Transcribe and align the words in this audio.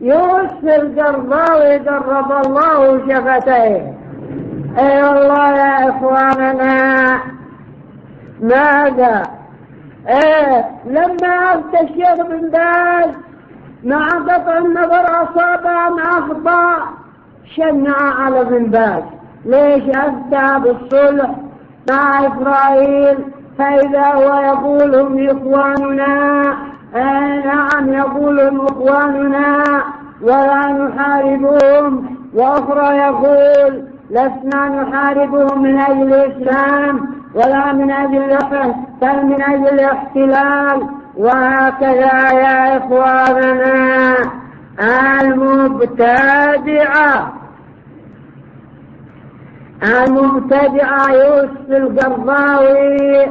يوسف 0.00 0.64
القرضاوي 0.64 1.78
قرب 1.78 2.46
الله 2.46 2.98
شفتيه. 3.08 3.94
أي 4.78 5.02
والله 5.02 5.56
يا 5.56 5.88
إخواننا 5.90 7.20
ماذا؟ 8.40 9.22
إيه 10.08 10.64
لما 10.86 11.54
الشيخ 11.82 12.14
بن 12.14 12.50
باز 12.50 13.10
مع 13.84 14.08
قطع 14.08 14.58
النظر 14.58 15.04
أصاب 15.04 15.66
أم 15.66 15.98
أخطأ؟ 15.98 16.82
شنع 17.56 17.96
على 18.18 18.44
بن 18.44 18.64
باز. 18.64 19.02
ليش 19.44 19.82
أفتى 19.96 20.60
بالصلح 20.60 21.30
مع 21.90 22.26
إسرائيل؟ 22.26 23.18
فإذا 23.58 24.06
هو 24.06 24.40
يقول 24.40 24.94
هم 24.94 25.28
إخواننا 25.28 26.54
آه 26.94 27.49
نعم 27.80 27.92
يقول 27.92 28.40
هم 28.40 28.66
اخواننا 28.66 29.64
ولا 30.22 30.72
نحاربهم. 30.72 32.16
وأخرى 32.34 32.96
يقول 32.96 33.84
لسنا 34.10 34.68
نحاربهم 34.68 35.62
من 35.62 35.80
أجل 35.80 36.14
الإسلام 36.14 37.08
ولا 37.34 37.72
من 37.72 37.90
أجل 37.90 38.38
بل 39.02 39.26
من 39.26 39.42
أجل 39.42 39.68
الاحتلال. 39.68 40.86
وهكذا 41.16 42.30
يا 42.32 42.76
إخواننا 42.76 44.16
المبتدعة. 45.22 47.32
المبتدعة 49.82 51.12
يوسف 51.12 51.70
القرضاوي 51.70 53.24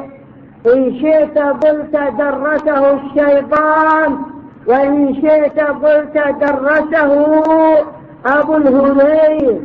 إن 0.75 0.99
شئت 1.01 1.37
قلت 1.37 1.97
درسه 2.17 2.93
الشيطان. 2.93 4.17
وإن 4.69 5.15
شئت 5.15 5.59
قلت 5.59 6.15
درسه 6.41 7.11
أبو 8.25 8.55
الهذيل. 8.55 9.61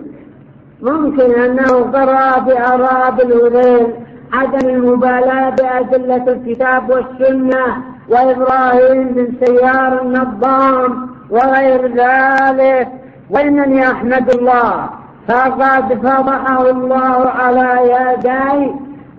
ممكن 0.82 1.30
أنه 1.44 1.72
قرأ 1.94 2.38
بآراء 2.38 3.14
الهذيل 3.26 3.86
عدم 4.32 4.68
المبالاة 4.68 5.50
بأدلة 5.50 6.24
الكتاب 6.32 6.90
والسنة 6.90 7.64
وإبراهيم 8.08 9.08
بن 9.08 9.46
سيار 9.46 10.02
النظام 10.02 11.08
وغير 11.30 11.86
ذلك. 11.86 12.88
وإنني 13.30 13.90
أحمد 13.90 14.30
الله 14.34 14.88
فقد 15.28 15.94
فضحه 15.94 16.70
الله 16.70 17.30
على 17.30 17.70
يدي 17.94 18.72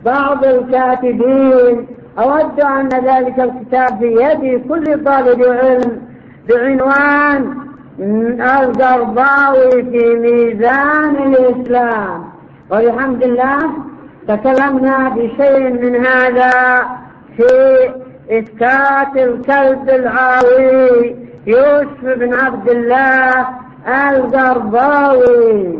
بعض 0.06 0.46
الكاتبين. 0.46 1.88
أود 2.20 2.60
أن 2.60 2.90
ذلك 2.90 3.40
الكتاب 3.40 4.00
بيد 4.00 4.68
كل 4.70 5.04
طالب 5.06 5.44
علم 5.44 6.02
بعنوان 6.50 7.56
القرضاوي 8.60 9.72
في 9.72 10.16
ميزان 10.16 11.16
الإسلام. 11.16 12.24
وبحمد 12.72 13.24
الله 13.24 13.60
تكلمنا 14.28 15.10
بشيء 15.10 15.70
من 15.70 16.06
هذا 16.06 16.52
في 17.38 17.50
إسكات 18.30 19.18
الكلب 19.18 19.90
العاوي 19.90 21.16
يوسف 21.48 22.04
بن 22.04 22.34
عبد 22.34 22.70
الله 22.70 23.48
القرضاوي 24.10 25.80